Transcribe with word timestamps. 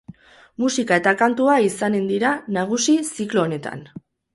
Musika 0.63 0.97
eta 1.01 1.13
kantua 1.21 1.59
izanen 1.67 2.11
dira 2.15 2.35
nagusi 2.59 3.01
ziklo 3.15 3.49
honetan. 3.49 3.91